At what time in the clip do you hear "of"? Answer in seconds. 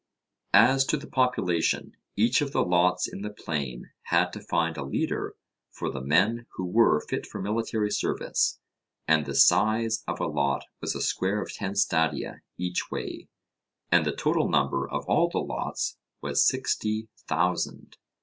2.41-2.53, 10.07-10.19, 11.43-11.53, 14.89-15.05